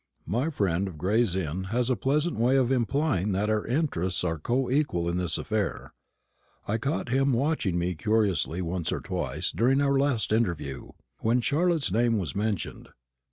[0.25, 4.39] My friend of Gray's Inn has a pleasant way of implying that our interests are
[4.39, 5.93] coequal in this affair.
[6.67, 11.91] I caught him watching me curiously once or twice during our last interview, when Charlotte's
[11.91, 12.89] name was mentioned.